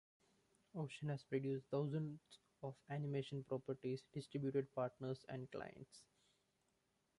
Ocean 0.73 1.09
has 1.09 1.21
produced 1.25 1.67
thousands 1.69 2.19
of 2.63 2.73
animation 2.89 3.43
properties 3.43 4.01
distributed 4.15 4.65
partners 4.73 5.23
and 5.29 5.47
clients. 5.51 6.01